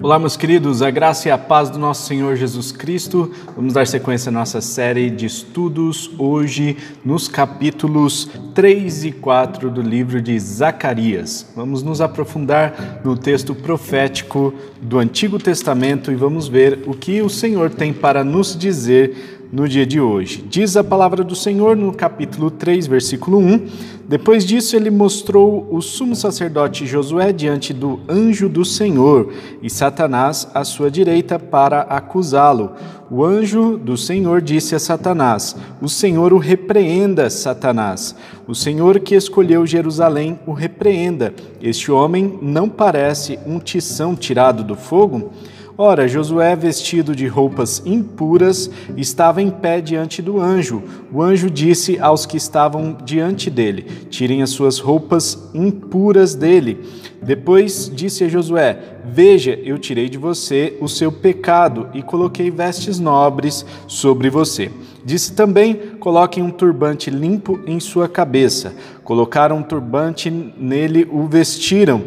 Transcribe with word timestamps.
Olá, 0.00 0.16
meus 0.16 0.36
queridos, 0.36 0.80
a 0.80 0.92
graça 0.92 1.26
e 1.26 1.30
a 1.32 1.36
paz 1.36 1.70
do 1.70 1.78
nosso 1.78 2.06
Senhor 2.06 2.36
Jesus 2.36 2.70
Cristo. 2.70 3.32
Vamos 3.56 3.74
dar 3.74 3.84
sequência 3.84 4.30
à 4.30 4.32
nossa 4.32 4.60
série 4.60 5.10
de 5.10 5.26
estudos 5.26 6.08
hoje 6.16 6.76
nos 7.04 7.26
capítulos 7.26 8.30
3 8.54 9.06
e 9.06 9.10
4 9.10 9.68
do 9.68 9.82
livro 9.82 10.22
de 10.22 10.38
Zacarias. 10.38 11.50
Vamos 11.56 11.82
nos 11.82 12.00
aprofundar 12.00 13.00
no 13.04 13.16
texto 13.16 13.56
profético 13.56 14.54
do 14.80 15.00
Antigo 15.00 15.36
Testamento 15.36 16.12
e 16.12 16.14
vamos 16.14 16.46
ver 16.46 16.84
o 16.86 16.94
que 16.94 17.20
o 17.20 17.28
Senhor 17.28 17.68
tem 17.68 17.92
para 17.92 18.22
nos 18.22 18.56
dizer 18.56 19.37
no 19.50 19.68
dia 19.68 19.86
de 19.86 20.00
hoje. 20.00 20.44
Diz 20.48 20.76
a 20.76 20.84
palavra 20.84 21.24
do 21.24 21.34
Senhor 21.34 21.76
no 21.76 21.92
capítulo 21.92 22.50
3, 22.50 22.86
versículo 22.86 23.38
1. 23.38 23.66
Depois 24.06 24.44
disso, 24.44 24.76
ele 24.76 24.90
mostrou 24.90 25.66
o 25.70 25.80
sumo 25.80 26.14
sacerdote 26.14 26.86
Josué 26.86 27.32
diante 27.32 27.72
do 27.72 28.00
anjo 28.08 28.48
do 28.48 28.64
Senhor 28.64 29.32
e 29.62 29.68
Satanás 29.68 30.48
à 30.54 30.64
sua 30.64 30.90
direita 30.90 31.38
para 31.38 31.80
acusá-lo. 31.82 32.72
O 33.10 33.24
anjo 33.24 33.78
do 33.78 33.96
Senhor 33.96 34.40
disse 34.42 34.74
a 34.74 34.78
Satanás: 34.78 35.56
O 35.80 35.88
Senhor 35.88 36.32
o 36.32 36.38
repreenda, 36.38 37.30
Satanás. 37.30 38.14
O 38.46 38.54
Senhor 38.54 39.00
que 39.00 39.14
escolheu 39.14 39.66
Jerusalém 39.66 40.38
o 40.46 40.52
repreenda. 40.52 41.34
Este 41.62 41.90
homem 41.90 42.38
não 42.40 42.68
parece 42.68 43.38
um 43.46 43.58
tição 43.58 44.14
tirado 44.14 44.62
do 44.62 44.74
fogo? 44.74 45.32
Ora, 45.80 46.08
Josué, 46.08 46.56
vestido 46.56 47.14
de 47.14 47.28
roupas 47.28 47.80
impuras, 47.86 48.68
estava 48.96 49.40
em 49.40 49.48
pé 49.48 49.80
diante 49.80 50.20
do 50.20 50.40
anjo. 50.40 50.82
O 51.12 51.22
anjo 51.22 51.48
disse 51.48 52.00
aos 52.00 52.26
que 52.26 52.36
estavam 52.36 52.96
diante 53.04 53.48
dele: 53.48 53.82
Tirem 54.10 54.42
as 54.42 54.50
suas 54.50 54.80
roupas 54.80 55.48
impuras 55.54 56.34
dele. 56.34 56.84
Depois 57.22 57.88
disse 57.94 58.24
a 58.24 58.28
Josué: 58.28 58.76
Veja, 59.04 59.52
eu 59.62 59.78
tirei 59.78 60.08
de 60.08 60.18
você 60.18 60.76
o 60.80 60.88
seu 60.88 61.12
pecado 61.12 61.86
e 61.94 62.02
coloquei 62.02 62.50
vestes 62.50 62.98
nobres 62.98 63.64
sobre 63.86 64.28
você. 64.28 64.72
Disse 65.04 65.32
também: 65.32 65.74
Coloquem 66.00 66.42
um 66.42 66.50
turbante 66.50 67.08
limpo 67.08 67.60
em 67.68 67.78
sua 67.78 68.08
cabeça. 68.08 68.74
Colocaram 69.04 69.58
um 69.58 69.62
turbante 69.62 70.28
nele, 70.28 71.08
o 71.08 71.28
vestiram, 71.28 72.02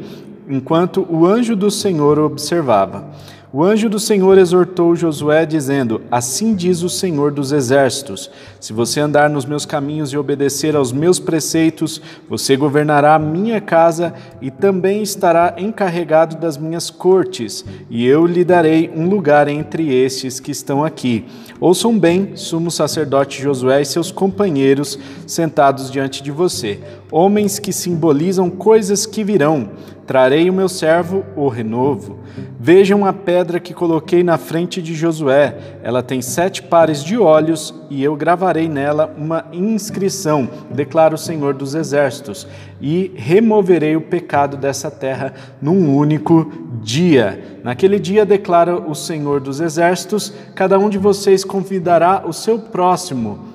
enquanto 0.45 1.08
o 1.10 1.26
anjo 1.26 1.56
do 1.56 1.72
Senhor 1.72 2.20
observava. 2.20 3.10
O 3.54 3.66
anjo 3.66 3.90
do 3.90 4.00
Senhor 4.00 4.38
exortou 4.38 4.96
Josué, 4.96 5.46
dizendo: 5.46 6.00
Assim 6.10 6.56
diz 6.56 6.84
o 6.84 6.90
Senhor 6.90 7.34
dos 7.34 7.52
Exércitos: 7.52 8.32
Se 8.62 8.72
você 8.72 9.02
andar 9.02 9.30
nos 9.30 9.44
meus 9.44 9.66
caminhos 9.66 10.14
e 10.14 10.18
obedecer 10.18 10.74
aos 10.74 10.94
meus 10.94 11.20
preceitos, 11.20 12.02
você 12.30 12.56
governará 12.56 13.14
a 13.14 13.20
minha 13.20 13.60
casa 13.60 14.14
e 14.42 14.50
também 14.50 15.02
estará 15.02 15.56
encarregado 15.58 16.38
das 16.38 16.56
minhas 16.56 16.90
cortes, 16.90 17.66
e 17.90 18.08
eu 18.08 18.26
lhe 18.26 18.46
darei 18.46 18.90
um 18.96 19.10
lugar 19.10 19.50
entre 19.50 19.94
estes 19.94 20.40
que 20.40 20.52
estão 20.52 20.82
aqui. 20.82 21.26
Ouçam 21.60 22.00
bem, 22.00 22.38
sumo 22.38 22.72
sacerdote 22.72 23.44
Josué 23.44 23.82
e 23.82 23.86
seus 23.86 24.12
companheiros 24.12 24.98
sentados 25.28 25.92
diante 25.92 26.24
de 26.24 26.32
você, 26.32 26.80
homens 27.12 27.60
que 27.60 27.74
simbolizam 27.74 28.50
coisas 28.50 29.06
que 29.06 29.26
virão 29.26 29.72
Trarei 30.12 30.50
o 30.50 30.54
meu 30.54 30.67
servo, 30.67 31.23
o 31.38 31.48
renovo. 31.48 32.20
Vejam 32.59 33.06
a 33.06 33.14
pedra 33.14 33.62
que 33.62 33.73
coloquei 33.73 34.23
na 34.23 34.38
frente 34.38 34.81
de 34.81 34.94
Josué. 34.94 35.56
Ela 35.81 36.04
tem 36.04 36.22
sete 36.22 36.62
pares 36.62 37.02
de 37.02 37.17
olhos, 37.17 37.73
e 37.90 38.04
eu 38.04 38.14
gravarei 38.14 38.67
nela 38.67 39.16
uma 39.17 39.45
inscrição, 39.54 40.50
declara 40.70 41.16
o 41.16 41.17
Senhor 41.17 41.54
dos 41.54 41.76
Exércitos, 41.76 42.45
e 42.82 43.14
removerei 43.16 43.95
o 43.95 44.02
pecado 44.02 44.58
dessa 44.58 44.92
terra 44.92 45.34
num 45.62 45.95
único 45.95 46.52
dia. 46.84 47.59
Naquele 47.64 47.98
dia, 47.98 48.26
declara 48.26 48.82
o 48.82 48.94
Senhor 48.94 49.39
dos 49.39 49.62
Exércitos, 49.62 50.33
cada 50.54 50.78
um 50.78 50.89
de 50.89 50.98
vocês 50.98 51.45
convidará 51.45 52.23
o 52.28 52.33
seu 52.33 52.60
próximo 52.60 53.51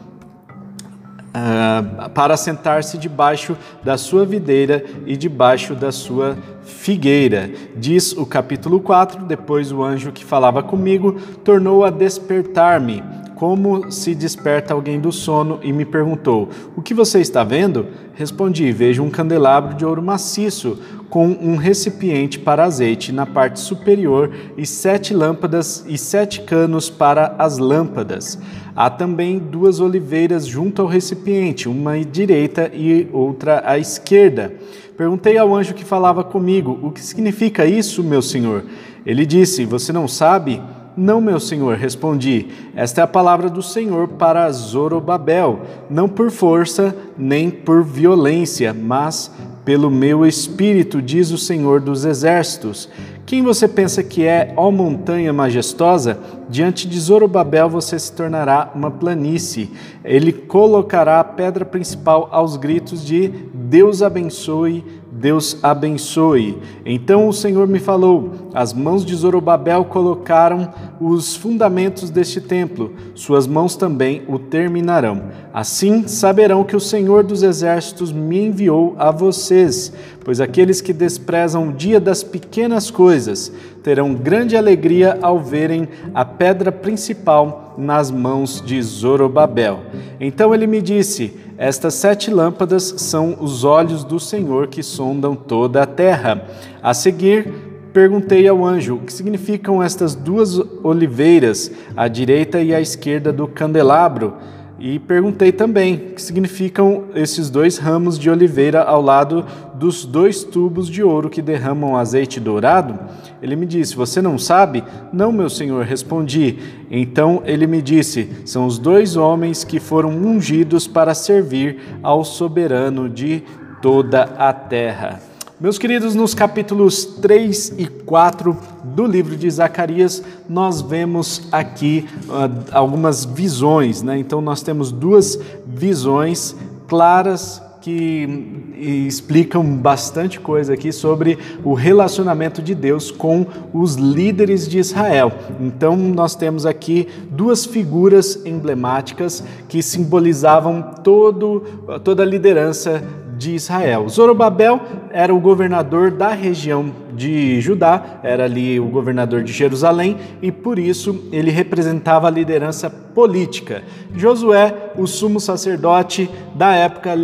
uh, 1.37 2.09
para 2.11 2.37
sentar-se 2.37 2.97
debaixo 2.97 3.57
da 3.83 3.99
sua 3.99 4.25
videira 4.25 4.85
e 5.05 5.17
debaixo 5.17 5.75
da 5.75 5.93
sua 5.93 6.37
figueira. 6.65 7.51
Diz 7.77 8.13
o 8.13 8.25
capítulo 8.25 8.81
4: 8.81 9.25
Depois 9.25 9.71
o 9.71 9.83
anjo 9.83 10.13
que 10.13 10.25
falava 10.25 10.63
comigo 10.63 11.21
tornou 11.45 11.85
a 11.85 11.91
despertar-me, 11.91 13.03
como 13.37 13.93
se 13.93 14.15
desperta 14.15 14.73
alguém 14.73 14.99
do 14.99 15.13
sono, 15.13 15.61
e 15.63 15.73
me 15.73 15.85
perguntou: 15.85 16.49
O 16.75 16.83
que 16.83 16.95
você 16.95 17.21
está 17.21 17.45
vendo? 17.45 17.87
Respondi: 18.15 18.73
Vejo 18.73 19.03
um 19.03 19.11
candelabro 19.11 19.77
de 19.77 19.85
ouro 19.85 20.03
maciço 20.03 20.79
com 21.11 21.29
um 21.29 21.55
recipiente 21.55 22.39
para 22.39 22.65
azeite 22.65 23.13
na 23.13 23.27
parte 23.27 23.61
superior 23.61 24.33
e 24.57 24.67
sete 24.67 25.15
lâmpadas 25.15 25.85
e 25.87 25.97
sete 25.97 26.41
canos 26.41 26.91
para 26.91 27.37
as 27.39 27.59
lâmpadas. 27.59 28.39
Há 28.75 28.91
também 28.91 29.39
duas 29.39 29.81
oliveiras 29.81 30.47
junto 30.47 30.83
ao 30.83 30.89
recipiente, 30.89 31.69
uma 31.69 31.93
à 31.93 31.99
direita 32.03 32.71
e 32.75 33.07
outra 33.13 33.63
à 33.65 33.79
esquerda. 33.79 34.55
Perguntei 34.97 35.37
ao 35.37 35.55
anjo 35.55 35.75
que 35.75 35.85
falava 35.85 36.25
comigo: 36.25 36.79
O 36.83 36.91
que 36.91 37.03
significa 37.03 37.67
isso, 37.67 38.03
meu 38.03 38.23
senhor? 38.23 38.65
Ele 39.05 39.27
disse: 39.27 39.67
Você 39.67 39.93
não 39.93 40.09
sabe? 40.09 40.61
Não, 40.97 41.21
meu 41.21 41.39
senhor, 41.39 41.77
respondi. 41.77 42.47
Esta 42.75 43.03
é 43.03 43.05
a 43.05 43.07
palavra 43.07 43.51
do 43.51 43.63
Senhor 43.63 44.09
para 44.09 44.51
Zorobabel, 44.51 45.61
não 45.91 46.09
por 46.09 46.31
força 46.31 46.97
nem 47.19 47.51
por 47.51 47.85
violência, 47.85 48.73
mas 48.73 49.31
pelo 49.63 49.91
meu 49.91 50.25
espírito, 50.25 51.03
diz 51.03 51.31
o 51.33 51.37
Senhor 51.37 51.81
dos 51.81 52.05
Exércitos. 52.05 52.89
Quem 53.27 53.43
você 53.43 53.67
pensa 53.67 54.05
que 54.05 54.25
é, 54.25 54.55
ó 54.57 54.71
montanha 54.71 55.33
majestosa? 55.33 56.19
Diante 56.49 56.89
de 56.89 56.99
Zorobabel 57.01 57.69
você 57.69 57.99
se 57.99 58.13
tornará 58.13 58.71
uma 58.73 58.91
planície. 58.91 59.73
Ele 60.05 60.33
colocará 60.33 61.19
a 61.19 61.25
pedra 61.25 61.65
principal 61.65 62.29
aos 62.31 62.57
gritos 62.57 63.05
de 63.05 63.29
Deus 63.53 64.01
abençoe, 64.01 64.85
Deus 65.17 65.59
abençoe. 65.63 66.59
Então 66.85 67.29
o 67.29 67.33
Senhor 67.33 67.67
me 67.67 67.79
falou: 67.79 68.33
as 68.53 68.73
mãos 68.73 69.05
de 69.05 69.15
Zorobabel 69.15 69.85
colocaram 69.87 70.73
os 71.01 71.35
fundamentos 71.35 72.11
deste 72.11 72.41
templo, 72.41 72.93
suas 73.15 73.47
mãos 73.47 73.77
também 73.77 74.23
o 74.29 74.39
terminarão. 74.39 75.25
Assim 75.53 76.07
saberão 76.07 76.65
que 76.65 76.77
o 76.77 76.81
Senhor 76.81 77.25
dos 77.25 77.43
exércitos 77.43 78.13
me 78.13 78.47
enviou 78.47 78.95
a 78.99 79.11
vocês, 79.11 79.93
pois 80.25 80.41
aqueles 80.41 80.81
que 80.81 80.93
desprezam 80.93 81.69
o 81.69 81.73
dia 81.73 81.99
das 81.99 82.23
pequenas 82.23 82.91
coisas 82.91 83.51
terão 83.83 84.15
grande 84.15 84.57
alegria 84.57 85.19
ao 85.23 85.39
verem 85.39 85.89
a 86.13 86.25
pedra 86.25 86.71
principal 86.71 87.66
nas 87.77 88.11
mãos 88.11 88.63
de 88.65 88.81
Zorobabel. 88.83 89.81
Então 90.21 90.55
ele 90.55 90.67
me 90.67 90.81
disse: 90.81 91.35
estas 91.59 91.95
sete 91.95 92.31
lâmpadas 92.31 92.95
são 92.99 93.37
os 93.41 93.65
olhos 93.65 94.05
do 94.05 94.21
Senhor 94.21 94.67
que 94.67 94.83
sondam 94.83 95.35
toda 95.35 95.83
a 95.83 95.87
terra. 95.87 96.45
A 96.83 96.93
seguir, 96.93 97.51
perguntei 97.93 98.47
ao 98.47 98.65
anjo: 98.65 98.97
o 98.97 99.01
que 99.01 99.13
significam 99.13 99.83
estas 99.83 100.15
duas 100.15 100.59
oliveiras, 100.83 101.71
à 101.97 102.09
direita 102.09 102.61
e 102.61 102.75
à 102.75 102.81
esquerda 102.81 103.33
do 103.33 103.49
candelabro? 103.49 104.35
E 104.79 104.99
perguntei 104.99 105.51
também 105.53 105.95
o 105.95 105.99
que 106.15 106.21
significam 106.21 107.05
esses 107.15 107.49
dois 107.49 107.79
ramos 107.79 108.19
de 108.19 108.29
oliveira 108.29 108.83
ao 108.83 109.01
lado 109.01 109.45
dos 109.75 110.05
dois 110.05 110.45
tubos 110.45 110.89
de 110.89 111.03
ouro 111.03 111.31
que 111.31 111.41
derramam 111.41 111.97
azeite 111.97 112.39
dourado? 112.39 112.99
Ele 113.41 113.57
me 113.57 113.65
disse: 113.65 113.97
Você 113.97 114.21
não 114.21 114.39
sabe? 114.39 114.85
Não, 115.11 115.33
meu 115.33 115.49
senhor, 115.49 115.85
respondi. 115.85 116.59
Então 116.91 117.43
ele 117.47 117.67
me 117.67 117.81
disse: 117.81 118.31
São 118.45 118.67
os 118.67 118.79
dois 118.79 119.17
homens 119.17 119.65
que 119.65 119.81
foram 119.81 120.11
ungidos 120.11 120.87
para 120.87 121.15
servir 121.15 121.79
ao 122.03 122.23
soberano 122.23 123.09
de 123.09 123.43
toda 123.81 124.25
a 124.37 124.53
terra. 124.53 125.36
Meus 125.59 125.79
queridos, 125.79 126.15
nos 126.15 126.35
capítulos 126.35 127.07
3 127.07 127.77
e 127.79 127.87
4 127.87 128.55
do 128.85 129.07
livro 129.07 129.35
de 129.39 129.51
Zacarias, 129.51 130.23
nós 130.47 130.83
vemos 130.83 131.49
aqui 131.51 132.07
uh, 132.29 132.67
algumas 132.73 133.25
visões, 133.25 134.03
né? 134.03 134.19
Então, 134.19 134.43
nós 134.43 134.63
temos 134.63 134.93
duas 134.93 135.39
visões 135.67 136.55
claras 136.87 137.63
que 137.81 138.29
explicam 138.77 139.65
bastante 139.65 140.39
coisa 140.39 140.75
aqui 140.75 140.93
sobre 140.93 141.39
o 141.65 141.73
relacionamento 141.73 142.61
de 142.61 142.75
Deus 142.75 143.11
com 143.11 143.47
os 143.73 143.95
líderes 143.95 144.69
de 144.69 144.79
Israel. 144.79 145.33
Então, 145.59 145.97
nós 145.97 146.35
temos 146.35 146.67
aqui 146.67 147.09
duas 147.31 147.65
figuras 147.65 148.45
emblemáticas 148.45 149.43
que 149.71 149.83
simbolizavam 149.83 150.83
todo, 151.03 151.63
toda 152.05 152.25
a 152.25 152.27
liderança 152.27 153.03
de 153.37 153.55
Israel. 153.55 154.09
Zorobabel 154.09 154.81
era 155.11 155.35
o 155.35 155.41
governador 155.41 156.11
da 156.11 156.31
região 156.31 156.91
de 157.15 157.61
Judá, 157.61 158.21
era 158.23 158.45
ali 158.45 158.79
o 158.79 158.87
governador 158.87 159.43
de 159.43 159.53
Jerusalém 159.53 160.17
e 160.43 160.53
por 160.53 160.79
isso 160.79 161.25
ele 161.33 161.51
representava 161.51 162.27
a 162.27 162.31
liderança 162.31 162.91
política. 162.91 163.83
Josué, 164.15 164.93
o 164.97 165.07
sumo 165.07 165.41
sacerdote 165.41 166.29
da 166.55 166.75
época, 166.75 167.15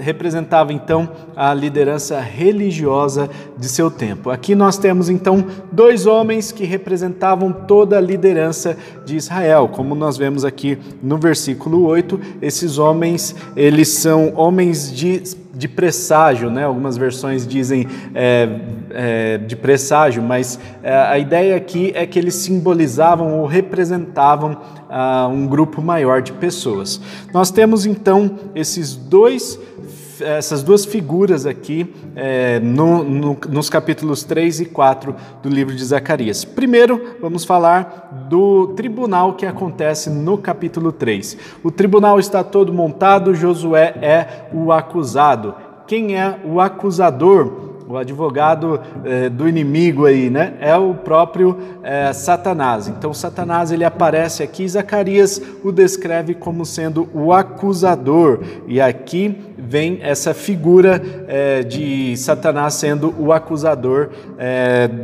representava 0.00 0.72
então 0.72 1.10
a 1.36 1.52
liderança 1.52 2.18
religiosa 2.20 3.28
de 3.58 3.68
seu 3.68 3.90
tempo. 3.90 4.30
Aqui 4.30 4.54
nós 4.54 4.78
temos 4.78 5.10
então 5.10 5.44
dois 5.70 6.06
homens 6.06 6.50
que 6.52 6.64
representavam 6.64 7.52
toda 7.52 7.98
a 7.98 8.00
liderança 8.00 8.76
de 9.04 9.16
Israel, 9.16 9.68
como 9.68 9.94
nós 9.94 10.16
vemos 10.16 10.42
aqui 10.42 10.78
no 11.02 11.18
versículo 11.18 11.84
8, 11.84 12.18
esses 12.40 12.78
homens, 12.78 13.34
eles 13.54 13.88
são 13.88 14.32
homens 14.34 14.90
de 14.90 15.22
de 15.54 15.68
presságio, 15.68 16.50
né? 16.50 16.64
Algumas 16.64 16.96
versões 16.96 17.46
dizem 17.46 17.86
é, 18.14 18.48
é, 18.90 19.38
de 19.38 19.54
presságio, 19.54 20.22
mas 20.22 20.58
é, 20.82 20.94
a 20.94 21.18
ideia 21.18 21.56
aqui 21.56 21.92
é 21.94 22.06
que 22.06 22.18
eles 22.18 22.34
simbolizavam 22.36 23.38
ou 23.38 23.46
representavam 23.46 24.56
ah, 24.88 25.28
um 25.30 25.46
grupo 25.46 25.82
maior 25.82 26.22
de 26.22 26.32
pessoas. 26.32 27.00
Nós 27.32 27.50
temos 27.50 27.86
então 27.86 28.38
esses 28.54 28.94
dois 28.94 29.58
essas 30.20 30.62
duas 30.62 30.84
figuras 30.84 31.46
aqui 31.46 31.92
é, 32.14 32.60
no, 32.60 33.02
no, 33.02 33.38
nos 33.48 33.70
capítulos 33.70 34.24
3 34.24 34.60
e 34.60 34.64
4 34.66 35.14
do 35.42 35.48
livro 35.48 35.74
de 35.74 35.84
Zacarias. 35.84 36.44
Primeiro, 36.44 37.16
vamos 37.20 37.44
falar 37.44 38.26
do 38.28 38.68
tribunal 38.68 39.34
que 39.34 39.46
acontece 39.46 40.10
no 40.10 40.36
capítulo 40.38 40.92
3. 40.92 41.36
O 41.62 41.70
tribunal 41.70 42.18
está 42.18 42.42
todo 42.44 42.72
montado, 42.72 43.34
Josué 43.34 43.94
é 44.02 44.48
o 44.52 44.72
acusado. 44.72 45.54
Quem 45.86 46.16
é 46.16 46.40
o 46.44 46.60
acusador? 46.60 47.72
o 47.92 47.98
advogado 47.98 48.80
é, 49.04 49.28
do 49.28 49.46
inimigo 49.46 50.06
aí, 50.06 50.30
né? 50.30 50.54
É 50.60 50.74
o 50.76 50.94
próprio 50.94 51.58
é, 51.82 52.10
Satanás. 52.14 52.88
Então, 52.88 53.12
Satanás 53.12 53.70
ele 53.70 53.84
aparece 53.84 54.42
aqui. 54.42 54.66
Zacarias 54.66 55.40
o 55.62 55.70
descreve 55.70 56.34
como 56.34 56.64
sendo 56.64 57.06
o 57.12 57.34
acusador. 57.34 58.40
E 58.66 58.80
aqui 58.80 59.51
vem 59.72 60.00
essa 60.02 60.34
figura 60.34 61.02
é, 61.26 61.62
de 61.62 62.14
Satanás 62.18 62.74
sendo 62.74 63.14
o 63.18 63.32
acusador, 63.32 64.10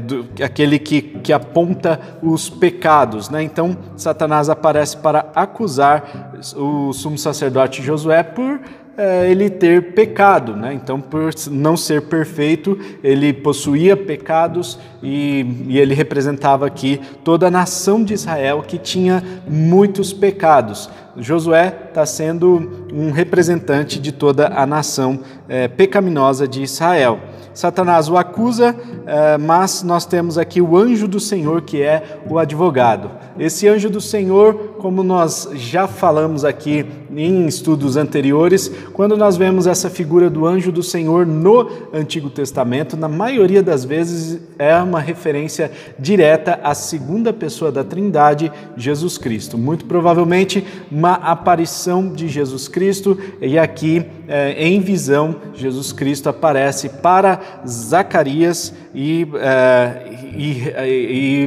do, 0.04 0.26
aquele 0.44 0.78
que, 0.78 1.00
que 1.00 1.32
aponta 1.32 1.98
os 2.22 2.50
pecados, 2.50 3.30
né? 3.30 3.42
Então, 3.42 3.74
Satanás 3.96 4.50
aparece 4.50 4.98
para 4.98 5.30
acusar 5.34 6.32
o 6.54 6.92
sumo 6.92 7.16
sacerdote 7.16 7.82
Josué 7.82 8.22
por 8.22 8.60
é, 8.98 9.30
ele 9.30 9.48
ter 9.48 9.92
pecado, 9.92 10.56
né? 10.56 10.74
Então, 10.74 11.00
por 11.00 11.30
não 11.52 11.76
ser 11.76 12.02
perfeito, 12.02 12.76
ele 13.02 13.32
possuía 13.32 13.96
pecados 13.96 14.76
e, 15.00 15.46
e 15.68 15.78
ele 15.78 15.94
representava 15.94 16.66
aqui 16.66 17.00
toda 17.22 17.46
a 17.46 17.50
nação 17.50 18.02
de 18.02 18.12
Israel 18.12 18.64
que 18.66 18.76
tinha 18.76 19.22
muitos 19.46 20.12
pecados. 20.12 20.90
Josué 21.16 21.72
está 21.88 22.04
sendo 22.04 22.86
um 22.92 23.12
representante 23.12 24.00
de 24.00 24.10
toda 24.10 24.48
a 24.48 24.66
nação 24.66 25.20
é, 25.48 25.68
pecaminosa 25.68 26.48
de 26.48 26.62
Israel. 26.62 27.20
Satanás 27.54 28.08
o 28.08 28.16
acusa, 28.16 28.74
é, 29.04 29.36
mas 29.36 29.82
nós 29.82 30.06
temos 30.06 30.38
aqui 30.38 30.60
o 30.60 30.76
anjo 30.76 31.08
do 31.08 31.18
Senhor, 31.18 31.62
que 31.62 31.82
é 31.82 32.20
o 32.28 32.38
advogado. 32.38 33.10
Esse 33.36 33.66
anjo 33.66 33.90
do 33.90 34.00
Senhor, 34.00 34.76
como 34.78 35.02
nós 35.02 35.48
já 35.54 35.88
falamos 35.88 36.44
aqui 36.44 36.86
em 37.14 37.46
estudos 37.46 37.96
anteriores, 37.96 38.70
quando 38.92 39.16
nós 39.16 39.36
vemos 39.36 39.66
essa 39.66 39.88
figura 39.88 40.28
do 40.28 40.46
anjo 40.46 40.70
do 40.70 40.82
Senhor 40.82 41.26
no 41.26 41.68
Antigo 41.92 42.30
Testamento, 42.30 42.96
na 42.96 43.08
maioria 43.08 43.62
das 43.62 43.84
vezes 43.84 44.40
é 44.58 44.76
uma 44.76 45.00
referência 45.00 45.70
direta 45.98 46.60
à 46.62 46.74
segunda 46.74 47.32
pessoa 47.32 47.72
da 47.72 47.84
Trindade, 47.84 48.52
Jesus 48.76 49.16
Cristo. 49.18 49.56
Muito 49.56 49.84
provavelmente 49.84 50.64
uma 50.90 51.14
aparição 51.14 52.12
de 52.12 52.28
Jesus 52.28 52.68
Cristo, 52.68 53.18
e 53.40 53.58
aqui 53.58 54.04
é, 54.26 54.52
em 54.62 54.80
visão, 54.80 55.36
Jesus 55.54 55.92
Cristo 55.92 56.28
aparece 56.28 56.88
para 56.88 57.40
Zacarias 57.66 58.74
e, 58.94 59.26
é, 59.36 60.12
e, 60.36 60.62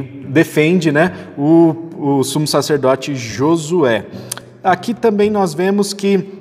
defende 0.28 0.90
né, 0.90 1.12
o, 1.38 1.90
o 1.96 2.24
sumo 2.24 2.46
sacerdote 2.46 3.14
Josué. 3.14 4.04
Aqui 4.62 4.94
também 4.94 5.30
nós 5.30 5.54
vemos 5.54 5.92
que 5.92 6.40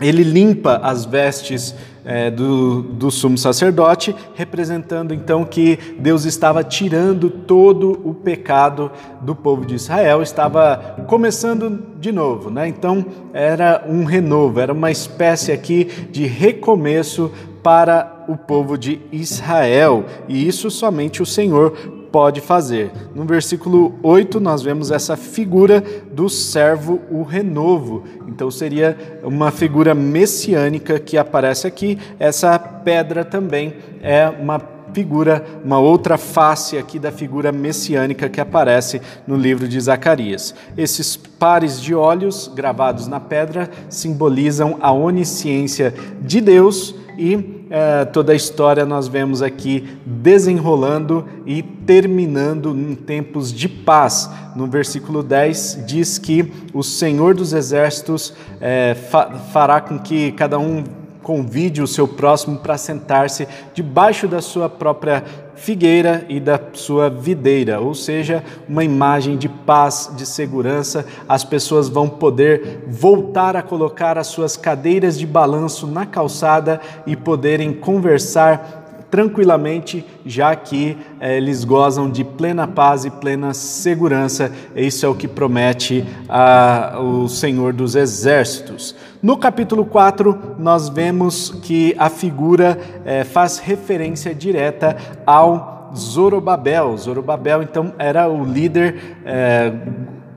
ele 0.00 0.22
limpa 0.22 0.80
as 0.82 1.04
vestes 1.04 1.74
é, 2.04 2.30
do, 2.30 2.82
do 2.82 3.10
sumo 3.10 3.36
sacerdote, 3.36 4.14
representando 4.34 5.12
então 5.12 5.44
que 5.44 5.78
Deus 5.98 6.24
estava 6.24 6.62
tirando 6.62 7.28
todo 7.28 8.00
o 8.04 8.14
pecado 8.14 8.90
do 9.20 9.34
povo 9.34 9.66
de 9.66 9.74
Israel, 9.74 10.22
estava 10.22 10.96
começando 11.08 11.84
de 11.98 12.12
novo, 12.12 12.48
né? 12.48 12.68
Então 12.68 13.04
era 13.32 13.84
um 13.88 14.04
renovo, 14.04 14.60
era 14.60 14.72
uma 14.72 14.90
espécie 14.90 15.50
aqui 15.50 15.84
de 16.10 16.26
recomeço 16.26 17.30
para 17.62 18.24
o 18.28 18.36
povo 18.36 18.78
de 18.78 19.00
Israel, 19.10 20.06
e 20.28 20.46
isso 20.46 20.70
somente 20.70 21.20
o 21.20 21.26
Senhor 21.26 21.97
pode 22.10 22.40
fazer. 22.40 22.90
No 23.14 23.24
versículo 23.24 23.94
8, 24.02 24.40
nós 24.40 24.62
vemos 24.62 24.90
essa 24.90 25.16
figura 25.16 25.82
do 26.12 26.28
servo, 26.28 27.00
o 27.10 27.22
renovo. 27.22 28.04
Então, 28.26 28.50
seria 28.50 28.96
uma 29.22 29.50
figura 29.50 29.94
messiânica 29.94 30.98
que 30.98 31.16
aparece 31.16 31.66
aqui. 31.66 31.98
Essa 32.18 32.58
pedra 32.58 33.24
também 33.24 33.74
é 34.02 34.28
uma 34.28 34.60
figura, 34.92 35.44
uma 35.64 35.78
outra 35.78 36.16
face 36.16 36.76
aqui 36.76 36.98
da 36.98 37.12
figura 37.12 37.52
messiânica 37.52 38.28
que 38.28 38.40
aparece 38.40 39.00
no 39.26 39.36
livro 39.36 39.68
de 39.68 39.78
Zacarias. 39.80 40.54
Esses 40.76 41.16
pares 41.16 41.80
de 41.80 41.94
olhos 41.94 42.50
gravados 42.54 43.06
na 43.06 43.20
pedra 43.20 43.70
simbolizam 43.88 44.78
a 44.80 44.92
onisciência 44.92 45.94
de 46.20 46.40
Deus 46.40 46.94
e 47.18 47.66
é, 47.68 48.04
toda 48.04 48.32
a 48.32 48.36
história 48.36 48.86
nós 48.86 49.08
vemos 49.08 49.42
aqui 49.42 49.98
desenrolando 50.06 51.26
e 51.44 51.62
terminando 51.62 52.70
em 52.70 52.94
tempos 52.94 53.52
de 53.52 53.68
paz. 53.68 54.30
No 54.54 54.68
versículo 54.68 55.22
10 55.22 55.84
diz 55.84 56.16
que 56.16 56.52
o 56.72 56.82
Senhor 56.82 57.34
dos 57.34 57.52
Exércitos 57.52 58.32
é, 58.60 58.94
fa 58.94 59.30
fará 59.52 59.80
com 59.80 59.98
que 59.98 60.30
cada 60.32 60.58
um 60.58 60.84
convide 61.20 61.82
o 61.82 61.86
seu 61.86 62.08
próximo 62.08 62.56
para 62.56 62.78
sentar-se 62.78 63.46
debaixo 63.74 64.26
da 64.26 64.40
sua 64.40 64.70
própria 64.70 65.24
figueira 65.58 66.24
e 66.28 66.38
da 66.40 66.58
sua 66.72 67.10
videira, 67.10 67.80
ou 67.80 67.94
seja, 67.94 68.42
uma 68.68 68.84
imagem 68.84 69.36
de 69.36 69.48
paz, 69.48 70.10
de 70.16 70.24
segurança. 70.24 71.04
As 71.28 71.44
pessoas 71.44 71.88
vão 71.88 72.08
poder 72.08 72.84
voltar 72.86 73.56
a 73.56 73.62
colocar 73.62 74.16
as 74.16 74.28
suas 74.28 74.56
cadeiras 74.56 75.18
de 75.18 75.26
balanço 75.26 75.86
na 75.86 76.06
calçada 76.06 76.80
e 77.06 77.16
poderem 77.16 77.72
conversar 77.72 78.87
tranquilamente, 79.10 80.04
já 80.24 80.54
que 80.54 80.96
eh, 81.20 81.36
eles 81.36 81.64
gozam 81.64 82.10
de 82.10 82.24
plena 82.24 82.66
paz 82.66 83.04
e 83.04 83.10
plena 83.10 83.54
segurança. 83.54 84.52
Isso 84.76 85.06
é 85.06 85.08
o 85.08 85.14
que 85.14 85.26
promete 85.26 86.04
ah, 86.28 86.98
o 87.00 87.28
Senhor 87.28 87.72
dos 87.72 87.94
Exércitos. 87.94 88.94
No 89.22 89.36
capítulo 89.36 89.84
4, 89.84 90.56
nós 90.58 90.88
vemos 90.88 91.50
que 91.62 91.94
a 91.98 92.08
figura 92.08 92.78
eh, 93.04 93.24
faz 93.24 93.58
referência 93.58 94.34
direta 94.34 94.96
ao 95.26 95.90
Zorobabel. 95.96 96.96
Zorobabel, 96.96 97.62
então, 97.62 97.92
era 97.98 98.28
o 98.28 98.44
líder 98.44 99.16
eh, 99.24 99.72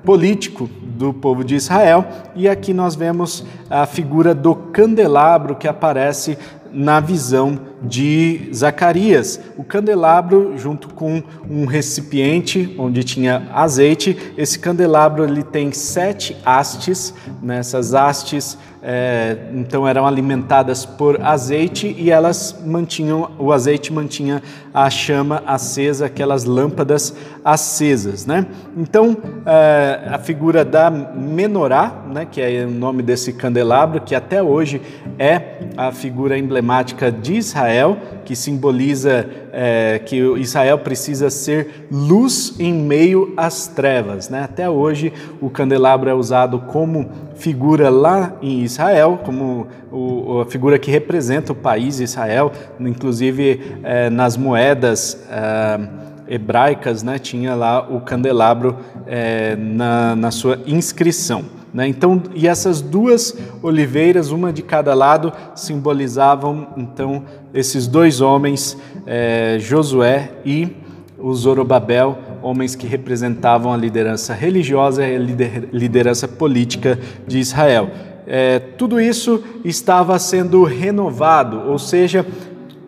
político 0.04 0.70
do 0.82 1.14
povo 1.14 1.44
de 1.44 1.56
Israel, 1.56 2.06
e 2.36 2.48
aqui 2.48 2.74
nós 2.74 2.96
vemos 2.96 3.44
a 3.70 3.86
figura 3.86 4.36
do 4.36 4.54
candelabro 4.54 5.56
que 5.56 5.68
aparece 5.68 6.38
na 6.74 7.00
visão 7.00 7.60
de 7.82 8.50
Zacarias. 8.54 9.40
O 9.58 9.64
candelabro, 9.64 10.58
junto 10.58 10.90
com 10.90 11.22
um 11.50 11.66
recipiente 11.66 12.76
onde 12.78 13.04
tinha 13.04 13.50
azeite, 13.54 14.34
esse 14.38 14.60
candelabro 14.60 15.24
ele 15.24 15.44
tem 15.44 15.72
sete 15.72 16.36
hastes, 16.46 17.14
nessas 17.42 17.92
né? 17.92 18.00
hastes 18.00 18.58
é, 18.84 19.38
então 19.54 19.88
eram 19.88 20.08
alimentadas 20.08 20.86
por 20.86 21.22
azeite 21.22 21.96
e 22.00 22.10
elas 22.10 22.60
mantinham, 22.66 23.30
o 23.38 23.52
azeite 23.52 23.94
mantinha 23.94 24.42
a 24.74 24.90
chama 24.90 25.44
acesa, 25.46 26.08
aquelas 26.08 26.46
lâmpadas 26.46 27.14
acesas, 27.46 28.26
né? 28.26 28.48
Então 28.76 29.16
é, 29.46 30.08
a 30.10 30.18
figura 30.18 30.66
da 30.66 30.90
menorá, 30.90 32.06
né, 32.12 32.26
que 32.30 32.42
é 32.42 32.66
o 32.66 32.72
nome 32.72 33.04
desse 33.04 33.34
candelabro, 33.34 34.02
que 34.02 34.16
até 34.16 34.42
hoje 34.42 34.82
é 35.20 35.60
a 35.78 35.92
figura 35.92 36.38
emblemática 36.38 37.12
de 37.12 37.36
Israel, 37.36 37.98
que 38.24 38.36
simboliza 38.36 39.28
é, 39.52 40.00
que 40.06 40.18
Israel 40.38 40.80
precisa 40.80 41.30
ser 41.30 41.88
luz 41.92 42.56
em 42.60 42.74
meio 42.74 43.34
às 43.36 43.68
trevas. 43.68 44.30
Né? 44.30 44.44
Até 44.44 44.70
hoje 44.70 45.12
o 45.40 45.50
candelabro 45.50 46.10
é 46.10 46.14
usado 46.14 46.60
como 46.60 47.10
figura 47.36 47.90
lá 47.90 48.34
em 48.42 48.62
Israel, 48.62 49.20
como 49.24 49.68
o, 49.92 50.42
a 50.42 50.46
figura 50.46 50.78
que 50.80 50.92
representa 50.92 51.52
o 51.52 51.56
país 51.56 52.00
Israel, 52.00 52.52
inclusive 52.80 53.78
é, 53.84 54.10
nas 54.10 54.38
moedas. 54.38 55.26
É, 55.30 56.02
hebraicas, 56.32 57.04
né, 57.04 57.20
tinha 57.20 57.54
lá 57.56 57.86
o 57.90 58.00
candelabro 58.00 58.78
é, 59.06 59.54
na, 59.58 60.16
na 60.16 60.32
sua 60.32 60.60
inscrição. 60.66 61.44
Né? 61.74 61.88
Então, 61.88 62.22
e 62.36 62.48
essas 62.48 62.82
duas 62.82 63.36
oliveiras, 63.62 64.32
uma 64.32 64.52
de 64.52 64.62
cada 64.62 64.94
lado, 64.94 65.32
simbolizavam 65.56 66.68
então 66.76 67.24
esses 67.54 67.88
dois 67.88 68.22
homens, 68.22 68.78
é, 69.06 69.58
Josué 69.60 70.32
e 70.46 70.76
o 71.18 71.34
Zorobabel, 71.34 72.18
homens 72.42 72.76
que 72.76 72.88
representavam 72.88 73.72
a 73.72 73.78
liderança 73.78 74.34
religiosa 74.34 75.06
e 75.06 75.16
a 75.16 75.20
liderança 75.20 76.28
política 76.28 77.00
de 77.28 77.40
Israel. 77.40 77.90
É, 78.28 78.60
tudo 78.60 79.00
isso 79.00 79.44
estava 79.64 80.18
sendo 80.18 80.64
renovado, 80.64 81.70
ou 81.70 81.78
seja, 81.78 82.26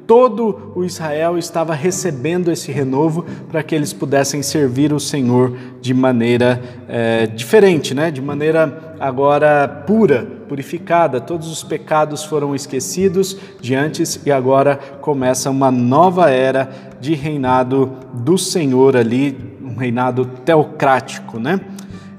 todo 0.06 0.74
o 0.76 0.84
Israel 0.84 1.38
estava 1.38 1.74
recebendo 1.74 2.52
esse 2.52 2.72
renovo 2.72 3.26
para 3.50 3.64
que 3.64 3.74
eles 3.74 3.94
pudessem 3.94 4.42
servir 4.44 4.92
o 4.92 5.00
Senhor 5.00 5.56
de 5.82 5.94
maneira 5.94 6.62
é, 6.88 7.26
diferente, 7.28 7.94
né? 7.94 8.12
de 8.12 8.22
maneira 8.22 8.96
agora 9.00 9.68
pura, 9.68 10.28
purificada. 10.48 11.20
Todos 11.20 11.52
os 11.52 11.64
pecados 11.64 12.24
foram 12.24 12.54
esquecidos 12.54 13.38
de 13.62 13.76
antes 13.76 14.20
e 14.26 14.32
agora 14.32 14.78
começa 15.02 15.50
uma 15.50 15.72
nova 15.72 16.30
era 16.30 16.70
de 17.00 17.14
reinado 17.14 17.92
do 18.14 18.38
Senhor 18.38 18.96
ali, 18.96 19.38
um 19.62 19.76
reinado 19.76 20.26
teocrático, 20.26 21.40
né? 21.40 21.60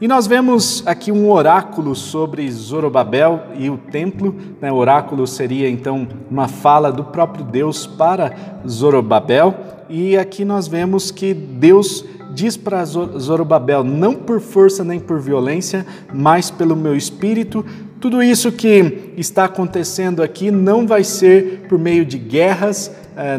E 0.01 0.09
nós 0.09 0.27
vemos 0.27 0.83
aqui 0.87 1.13
um 1.13 1.31
oráculo 1.31 1.95
sobre 1.95 2.51
Zorobabel 2.51 3.45
e 3.57 3.71
o 3.71 3.79
templo. 3.79 4.35
Né? 4.61 4.71
O 4.73 4.75
oráculo 4.75 5.25
seria 5.27 5.71
então 5.71 6.07
uma 6.29 6.49
fala 6.49 6.91
do 6.91 7.05
próprio 7.05 7.45
Deus 7.45 7.87
para 7.87 8.35
Zorobabel. 8.69 9.55
E 9.89 10.17
aqui 10.17 10.45
nós 10.45 10.67
vemos 10.67 11.13
que 11.13 11.33
Deus 11.33 12.05
diz 12.33 12.57
para 12.57 12.85
Zorobabel: 12.85 13.85
não 13.85 14.15
por 14.15 14.41
força 14.41 14.83
nem 14.83 14.99
por 14.99 15.21
violência, 15.21 15.87
mas 16.13 16.51
pelo 16.51 16.75
meu 16.75 16.97
espírito. 16.97 17.65
Tudo 18.01 18.23
isso 18.23 18.53
que 18.53 19.13
está 19.17 19.45
acontecendo 19.45 20.23
aqui 20.23 20.51
não 20.51 20.87
vai 20.87 21.05
ser 21.05 21.67
por 21.69 21.79
meio 21.79 22.05
de 22.05 22.19
guerras, 22.19 22.91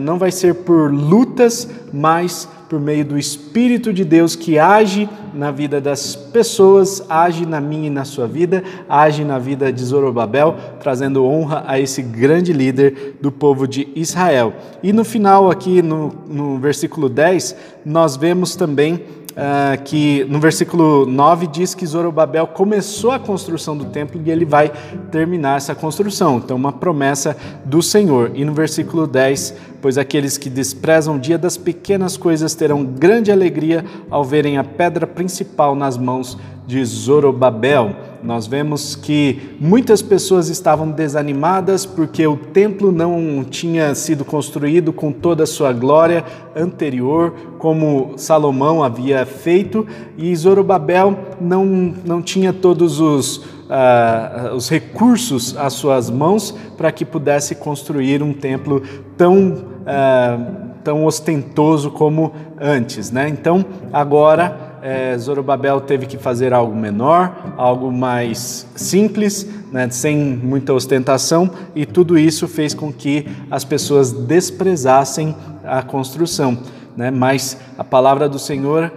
não 0.02 0.18
vai 0.18 0.32
ser 0.32 0.56
por 0.56 0.92
lutas, 0.92 1.68
mas 1.92 2.48
por 2.70 2.80
meio 2.80 3.06
do 3.06 3.18
Espírito 3.18 3.94
de 3.94 4.04
Deus 4.04 4.36
que 4.36 4.58
age 4.58 5.08
na 5.34 5.52
vida 5.52 5.80
das 5.80 6.16
pessoas, 6.16 7.04
age 7.10 7.46
na 7.46 7.62
minha 7.62 7.88
e 7.88 7.90
na 7.90 8.06
sua 8.06 8.28
vida, 8.28 8.64
age 8.90 9.24
na 9.24 9.38
vida 9.38 9.72
de 9.72 9.84
Zorobabel, 9.84 10.56
trazendo 10.80 11.26
honra 11.26 11.64
a 11.68 11.80
esse 11.80 12.02
grande 12.02 12.54
líder 12.54 13.18
do 13.22 13.32
povo 13.32 13.68
de 13.68 13.88
Israel. 13.96 14.54
E 14.82 14.92
no 14.92 15.04
final, 15.04 15.52
aqui 15.52 15.82
no, 15.82 16.12
no 16.28 16.58
versículo 16.58 17.10
10, 17.10 17.56
nós 17.86 18.16
vemos 18.16 18.56
também 18.56 19.02
uh, 19.36 19.82
que 19.84 20.26
no 20.26 20.40
versículo 20.40 21.06
9 21.06 21.48
diz 21.48 21.76
que 21.76 21.86
Zorobabel 21.86 22.48
começou 22.48 23.12
a 23.12 23.20
construção 23.20 23.78
do 23.78 23.86
templo 23.86 24.22
e 24.24 24.32
ele 24.32 24.46
vai 24.46 24.72
terminar 25.12 25.58
essa 25.58 25.76
construção. 25.76 26.38
Então, 26.38 26.56
uma 26.58 26.72
promessa 26.72 27.36
do 27.64 27.82
Senhor. 27.82 28.32
E 28.34 28.44
no 28.46 28.54
versículo 28.54 29.06
10, 29.06 29.56
pois 29.82 29.98
aqueles 29.98 30.38
que 30.38 30.50
desprezam 30.50 31.16
o 31.16 31.20
dia 31.20 31.38
das 31.38 31.58
pequenas 31.58 32.18
coisas 32.18 32.56
terão 32.56 32.84
grande 32.84 33.32
alegria 33.32 33.86
ao 34.10 34.24
verem 34.24 34.58
a 34.58 34.64
pedra 34.64 35.06
principal 35.06 35.76
nas 35.76 35.98
mãos 35.98 36.36
de 36.36 36.55
Zorobabel. 36.84 37.96
Nós 38.24 38.48
vemos 38.48 38.96
que 38.96 39.56
muitas 39.60 40.02
pessoas 40.02 40.50
estavam 40.50 40.90
desanimadas 40.90 41.86
porque 41.86 42.26
o 42.26 42.36
templo 42.36 42.92
não 42.92 43.44
tinha 43.44 43.94
sido 43.94 44.26
construído 44.26 44.92
com 44.92 45.12
toda 45.12 45.44
a 45.44 45.48
sua 45.48 45.72
glória 45.72 46.26
anterior, 46.56 47.34
como 47.60 48.14
Salomão 48.18 48.84
havia 48.84 49.26
feito, 49.26 49.86
e 50.18 50.36
Zorobabel 50.36 51.18
não, 51.40 51.66
não 52.04 52.22
tinha 52.22 52.52
todos 52.52 53.00
os, 53.00 53.38
uh, 53.38 54.56
os 54.56 54.70
recursos 54.70 55.56
às 55.56 55.74
suas 55.74 56.10
mãos 56.10 56.56
para 56.76 56.92
que 56.92 57.06
pudesse 57.06 57.54
construir 57.54 58.24
um 58.24 58.34
templo 58.34 58.82
tão, 59.16 59.50
uh, 59.50 60.56
tão 60.84 61.06
ostentoso 61.06 61.92
como 61.92 62.32
antes. 62.60 63.12
Né? 63.12 63.30
Então, 63.30 63.64
agora 63.94 64.65
é, 64.86 65.18
Zorobabel 65.18 65.82
teve 65.82 66.06
que 66.06 66.16
fazer 66.16 66.54
algo 66.54 66.76
menor, 66.76 67.56
algo 67.58 67.92
mais 67.92 68.68
simples, 68.76 69.48
né, 69.72 69.90
sem 69.90 70.16
muita 70.16 70.74
ostentação, 70.74 71.50
e 71.74 71.88
tudo 71.88 72.20
isso 72.20 72.48
fez 72.48 72.76
com 72.76 72.94
que 72.94 73.26
as 73.50 73.66
pessoas 73.66 74.12
desprezassem 74.12 75.36
a 75.64 75.82
construção. 75.82 76.60
Né? 76.96 77.10
Mas 77.10 77.58
a 77.80 77.84
palavra 77.84 78.30
do 78.30 78.38
Senhor 78.38 78.92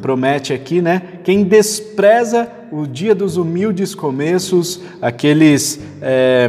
promete 0.00 0.54
aqui, 0.54 0.80
né? 0.80 1.02
Quem 1.22 1.44
despreza 1.44 2.48
o 2.72 2.86
dia 2.86 3.14
dos 3.14 3.36
humildes 3.36 3.94
começos, 3.94 4.80
aqueles 5.00 5.78
é, 6.00 6.48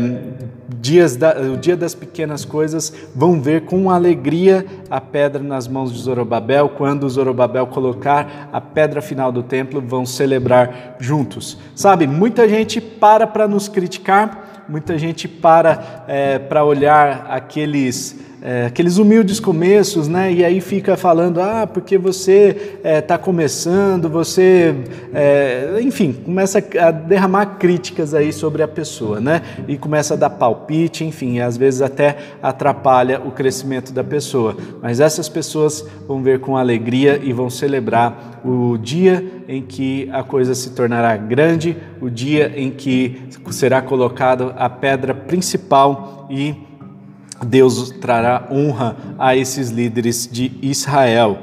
dias 0.86 1.16
da, 1.16 1.36
o 1.42 1.58
dia 1.58 1.76
das 1.76 1.96
pequenas 1.96 2.46
coisas, 2.46 2.94
vão 3.16 3.42
ver 3.42 3.62
com 3.62 3.90
alegria 3.90 4.64
a 4.88 5.02
pedra 5.02 5.42
nas 5.42 5.68
mãos 5.68 5.92
de 5.92 6.00
Zorobabel. 6.00 6.70
Quando 6.70 7.10
Zorobabel 7.10 7.66
colocar 7.66 8.50
a 8.54 8.62
pedra 8.62 9.02
final 9.02 9.32
do 9.32 9.42
templo, 9.42 9.82
vão 9.82 10.06
celebrar 10.06 10.96
juntos. 11.00 11.58
Sabe, 11.74 12.06
muita 12.06 12.48
gente 12.48 12.80
para 12.80 13.26
para 13.26 13.48
nos 13.48 13.68
criticar, 13.68 14.66
muita 14.70 14.96
gente 14.96 15.28
para 15.28 16.06
é, 16.08 16.38
para 16.38 16.64
olhar 16.64 17.26
aqueles 17.32 18.24
é, 18.48 18.68
aqueles 18.68 19.00
humildes 19.00 19.40
começos, 19.40 20.08
né? 20.08 20.32
E 20.32 20.46
aí 20.46 20.62
fica 20.62 20.96
falando, 20.96 21.42
ah, 21.42 21.66
porque 21.66 21.98
você 21.98 22.76
está 22.78 22.90
é, 22.90 23.02
tá 23.02 23.18
começando, 23.18 24.08
você, 24.08 24.76
é, 25.12 25.80
enfim, 25.82 26.14
começa 26.14 26.64
a 26.80 26.92
derramar 26.92 27.58
críticas 27.58 28.14
aí 28.14 28.32
sobre 28.32 28.62
a 28.62 28.68
pessoa, 28.68 29.20
né? 29.20 29.42
E 29.68 29.80
começa 29.80 30.14
a 30.14 30.18
dar 30.18 30.30
palpite, 30.30 31.04
enfim, 31.04 31.40
às 31.40 31.58
vezes 31.58 31.82
até 31.82 32.18
atrapalha 32.40 33.20
o 33.20 33.32
crescimento 33.32 33.92
da 33.92 34.04
pessoa. 34.04 34.56
Mas 34.80 35.00
essas 35.00 35.28
pessoas 35.28 35.84
vão 36.08 36.22
ver 36.22 36.40
com 36.40 36.56
alegria 36.56 37.20
e 37.24 37.34
vão 37.34 37.50
celebrar 37.50 38.42
o 38.46 38.78
dia 38.78 39.26
em 39.48 39.64
que 39.64 40.08
a 40.14 40.22
coisa 40.22 40.54
se 40.54 40.70
tornará 40.70 41.18
grande, 41.18 41.76
o 42.00 42.12
dia 42.12 42.54
em 42.56 42.70
que 42.70 43.24
será 43.50 43.82
colocado 43.82 44.54
a 44.56 44.70
pedra 44.70 45.16
principal 45.16 46.28
e 46.30 46.75
Deus 47.46 47.92
trará 48.02 48.48
honra 48.52 48.98
a 49.18 49.36
esses 49.36 49.70
líderes 49.70 50.28
de 50.32 50.52
Israel. 50.62 51.40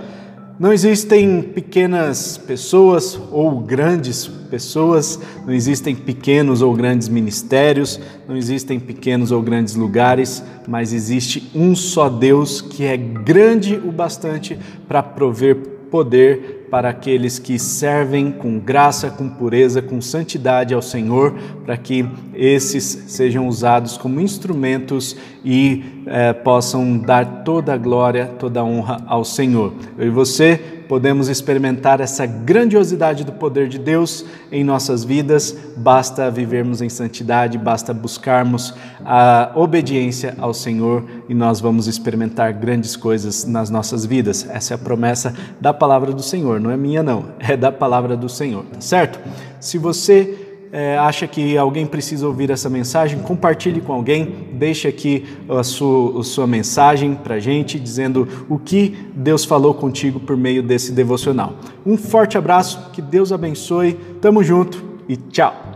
Não 0.59 0.73
existem 0.73 1.43
pequenas 1.43 2.37
pessoas 2.37 3.19
ou 3.31 3.59
grandes 3.61 4.29
pessoas, 4.29 5.19
não 5.47 5.53
existem 5.53 5.95
pequenos 5.95 6.61
ou 6.61 6.75
grandes 6.75 7.09
ministérios, 7.09 7.99
não 8.29 8.37
existem 8.37 8.79
pequenos 8.79 9.33
ou 9.33 9.41
grandes 9.41 9.75
lugares, 9.75 10.45
mas 10.69 10.93
existe 10.93 11.51
um 11.55 11.75
só 11.75 12.09
Deus 12.09 12.61
que 12.61 12.85
é 12.85 12.97
grande 12.97 13.77
o 13.77 13.91
bastante 13.91 14.59
para 14.87 15.03
prover 15.03 15.72
poder 15.93 16.69
para 16.71 16.89
aqueles 16.89 17.39
que 17.39 17.59
servem 17.59 18.33
com 18.33 18.59
graça, 18.59 19.11
com 19.11 19.29
pureza, 19.29 19.83
com 19.83 20.01
santidade 20.01 20.73
ao 20.73 20.81
Senhor, 20.81 21.35
para 21.67 21.77
que 21.77 22.09
esses 22.35 22.83
sejam 23.09 23.47
usados 23.47 23.99
como 23.99 24.19
instrumentos 24.19 25.15
e 25.45 25.85
eh, 26.07 26.33
possam 26.33 26.97
dar 26.97 27.45
toda 27.45 27.75
a 27.75 27.77
glória, 27.77 28.27
toda 28.39 28.61
a 28.61 28.65
honra 28.65 29.05
ao 29.07 29.23
Senhor. 29.23 29.75
Eu 29.99 30.07
e 30.07 30.11
você 30.11 30.82
podemos 30.93 31.31
experimentar 31.31 32.03
essa 32.03 32.27
grandiosidade 32.27 33.25
do 33.25 33.33
poder 33.33 33.67
de 33.67 33.79
Deus 33.79 34.27
em 34.51 34.63
nossas 34.63 35.03
vidas, 35.03 35.57
basta 35.75 36.31
vivermos 36.31 36.83
em 36.83 36.91
santidade, 36.91 37.57
basta 37.57 37.95
buscarmos 37.95 38.75
a 39.03 39.53
obediência 39.55 40.35
ao 40.39 40.53
Senhor 40.53 41.03
e 41.31 41.33
nós 41.35 41.61
vamos 41.61 41.87
experimentar 41.87 42.53
grandes 42.53 42.95
coisas 42.95 43.47
nas 43.47 43.71
nossas 43.71 44.05
vidas. 44.05 44.47
Essa 44.51 44.75
é 44.75 44.77
a 44.77 44.79
promessa 44.79 45.35
da 45.59 45.73
palavra 45.73 46.13
do 46.13 46.23
Senhor, 46.23 46.61
não 46.61 46.71
é 46.71 46.77
minha 46.77 47.03
não, 47.03 47.25
é 47.39 47.57
da 47.57 47.73
palavra 47.73 48.15
do 48.15 48.29
Senhor, 48.29 48.63
tá 48.67 48.83
certo? 48.83 49.19
Se 49.59 49.79
você 49.79 50.42
é, 50.73 50.97
acha 50.97 51.27
que 51.27 51.57
alguém 51.59 51.87
precisa 51.87 52.27
ouvir 52.27 52.51
essa 52.51 52.71
mensagem, 52.71 53.19
compartilhe 53.19 53.81
com 53.83 53.93
alguém, 53.93 54.49
deixe 54.55 54.89
aqui 54.89 55.27
a 55.47 55.63
sua, 55.63 56.21
a 56.21 56.25
sua 56.25 56.47
mensagem 56.47 57.15
para 57.15 57.35
a 57.35 57.41
gente, 57.41 57.79
dizendo 57.79 58.27
o 58.49 58.59
que 58.59 58.97
Deus 59.15 59.45
falou 59.45 59.75
contigo 59.75 60.19
por 60.19 60.37
meio 60.37 60.63
desse 60.63 60.91
devocional. 60.93 61.57
Um 61.85 61.99
forte 61.99 62.39
abraço, 62.39 62.91
que 62.93 63.03
Deus 63.03 63.31
abençoe, 63.31 63.93
tamo 64.21 64.43
junto 64.43 64.83
e 65.07 65.17
tchau! 65.17 65.72